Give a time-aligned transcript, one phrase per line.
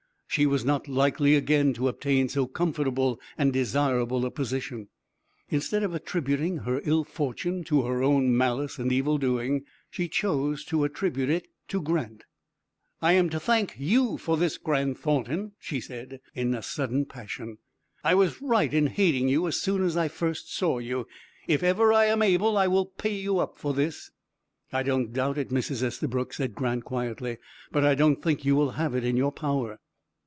[0.33, 4.87] She was not likely again to obtain so comfortable and desirable a position.
[5.49, 10.63] Instead of attributing her ill fortune to her own malice and evil doing, she chose
[10.67, 12.23] to attribute it to Grant.
[13.01, 17.57] "I am to thank you for this, Grant Thornton," she said, in sudden passion.
[18.01, 21.07] "I was right in hating you as soon as I first saw you.
[21.45, 24.11] If ever I am able I will pay you up for this."
[24.71, 25.83] "I don't doubt it, Mrs.
[25.83, 27.37] Estabrook," said Grant, quietly,
[27.69, 29.79] "but I don't think you will have it in your power."